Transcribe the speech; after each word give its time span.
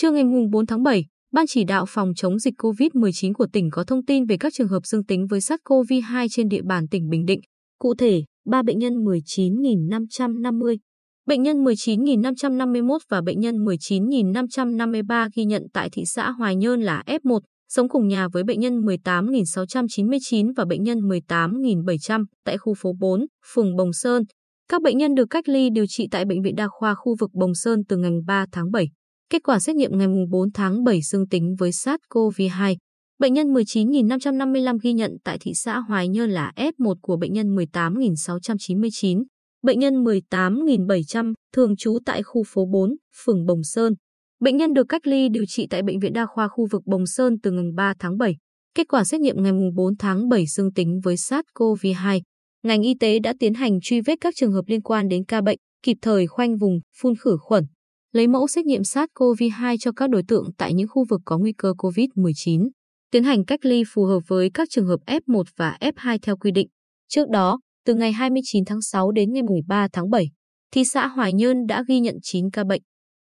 Trưa 0.00 0.10
ngày 0.10 0.24
4 0.52 0.66
tháng 0.66 0.82
7, 0.82 1.04
Ban 1.32 1.46
chỉ 1.48 1.64
đạo 1.64 1.84
phòng 1.88 2.12
chống 2.16 2.38
dịch 2.38 2.54
COVID-19 2.58 3.32
của 3.32 3.46
tỉnh 3.52 3.70
có 3.70 3.84
thông 3.84 4.04
tin 4.04 4.24
về 4.24 4.36
các 4.40 4.52
trường 4.54 4.68
hợp 4.68 4.86
dương 4.86 5.04
tính 5.04 5.26
với 5.26 5.40
SARS-CoV-2 5.40 6.26
trên 6.30 6.48
địa 6.48 6.62
bàn 6.64 6.88
tỉnh 6.88 7.08
Bình 7.08 7.26
Định. 7.26 7.40
Cụ 7.78 7.94
thể, 7.94 8.22
3 8.46 8.62
bệnh 8.62 8.78
nhân 8.78 8.92
19.550, 8.92 10.76
bệnh 11.26 11.42
nhân 11.42 11.64
19.551 11.64 12.98
và 13.10 13.20
bệnh 13.20 13.40
nhân 13.40 13.56
19.553 13.56 15.28
ghi 15.36 15.44
nhận 15.44 15.62
tại 15.72 15.88
thị 15.92 16.04
xã 16.04 16.30
Hoài 16.30 16.56
Nhơn 16.56 16.80
là 16.80 17.02
F1, 17.06 17.40
sống 17.68 17.88
cùng 17.88 18.08
nhà 18.08 18.28
với 18.32 18.44
bệnh 18.44 18.60
nhân 18.60 18.80
18.699 18.80 20.52
và 20.56 20.64
bệnh 20.64 20.82
nhân 20.82 20.98
18.700 20.98 22.24
tại 22.44 22.58
khu 22.58 22.74
phố 22.74 22.92
4, 23.00 23.26
phường 23.54 23.76
Bồng 23.76 23.92
Sơn. 23.92 24.22
Các 24.68 24.82
bệnh 24.82 24.98
nhân 24.98 25.14
được 25.14 25.26
cách 25.30 25.48
ly 25.48 25.70
điều 25.70 25.84
trị 25.88 26.08
tại 26.10 26.24
Bệnh 26.24 26.42
viện 26.42 26.56
Đa 26.56 26.68
khoa 26.70 26.94
khu 26.94 27.16
vực 27.20 27.30
Bồng 27.34 27.54
Sơn 27.54 27.80
từ 27.88 27.96
ngày 27.96 28.10
3 28.26 28.46
tháng 28.52 28.70
7. 28.70 28.88
Kết 29.30 29.42
quả 29.42 29.58
xét 29.58 29.76
nghiệm 29.76 29.98
ngày 29.98 30.08
4 30.30 30.52
tháng 30.52 30.84
7 30.84 31.00
dương 31.02 31.28
tính 31.28 31.56
với 31.58 31.70
SARS-CoV-2. 31.70 32.76
Bệnh 33.18 33.34
nhân 33.34 33.52
19.555 33.52 34.78
ghi 34.82 34.92
nhận 34.92 35.16
tại 35.24 35.38
thị 35.40 35.52
xã 35.54 35.78
Hoài 35.78 36.08
Nhơn 36.08 36.30
là 36.30 36.52
F1 36.56 36.94
của 37.02 37.16
bệnh 37.16 37.32
nhân 37.32 37.56
18.699. 37.56 39.24
Bệnh 39.62 39.78
nhân 39.78 40.04
18.700 40.04 41.32
thường 41.54 41.76
trú 41.76 41.98
tại 42.06 42.22
khu 42.22 42.42
phố 42.46 42.66
4, 42.72 42.90
phường 43.24 43.46
Bồng 43.46 43.64
Sơn. 43.64 43.94
Bệnh 44.40 44.56
nhân 44.56 44.72
được 44.72 44.86
cách 44.88 45.06
ly 45.06 45.28
điều 45.28 45.44
trị 45.48 45.66
tại 45.70 45.82
Bệnh 45.82 46.00
viện 46.00 46.12
Đa 46.12 46.26
khoa 46.26 46.48
khu 46.48 46.66
vực 46.70 46.82
Bồng 46.86 47.06
Sơn 47.06 47.36
từ 47.42 47.50
ngày 47.50 47.64
3 47.76 47.94
tháng 47.98 48.18
7. 48.18 48.36
Kết 48.74 48.84
quả 48.88 49.04
xét 49.04 49.20
nghiệm 49.20 49.42
ngày 49.42 49.52
4 49.74 49.96
tháng 49.98 50.28
7 50.28 50.46
dương 50.46 50.72
tính 50.72 51.00
với 51.04 51.14
SARS-CoV-2. 51.14 52.20
Ngành 52.62 52.82
y 52.82 52.94
tế 53.00 53.18
đã 53.18 53.34
tiến 53.38 53.54
hành 53.54 53.78
truy 53.82 54.00
vết 54.00 54.16
các 54.20 54.34
trường 54.36 54.52
hợp 54.52 54.64
liên 54.66 54.82
quan 54.82 55.08
đến 55.08 55.24
ca 55.24 55.40
bệnh, 55.40 55.58
kịp 55.82 55.96
thời 56.02 56.26
khoanh 56.26 56.56
vùng, 56.56 56.80
phun 57.00 57.14
khử 57.16 57.36
khuẩn, 57.40 57.64
lấy 58.12 58.26
mẫu 58.26 58.48
xét 58.48 58.66
nghiệm 58.66 58.82
SARS-CoV-2 58.82 59.76
cho 59.80 59.92
các 59.92 60.10
đối 60.10 60.22
tượng 60.28 60.50
tại 60.58 60.74
những 60.74 60.88
khu 60.88 61.04
vực 61.08 61.20
có 61.24 61.38
nguy 61.38 61.52
cơ 61.52 61.72
COVID-19, 61.78 62.68
tiến 63.10 63.24
hành 63.24 63.44
cách 63.44 63.64
ly 63.64 63.82
phù 63.94 64.04
hợp 64.04 64.20
với 64.26 64.50
các 64.54 64.68
trường 64.70 64.86
hợp 64.86 65.00
F1 65.06 65.42
và 65.56 65.78
F2 65.80 66.18
theo 66.22 66.36
quy 66.36 66.50
định. 66.50 66.68
Trước 67.08 67.28
đó, 67.30 67.60
từ 67.84 67.94
ngày 67.94 68.12
29 68.12 68.64
tháng 68.64 68.82
6 68.82 69.12
đến 69.12 69.32
ngày 69.32 69.42
13 69.42 69.88
tháng 69.92 70.10
7, 70.10 70.30
thị 70.72 70.84
xã 70.84 71.06
Hoài 71.06 71.32
Nhơn 71.32 71.66
đã 71.66 71.84
ghi 71.88 72.00
nhận 72.00 72.14
9 72.22 72.50
ca 72.50 72.64
bệnh, 72.64 72.82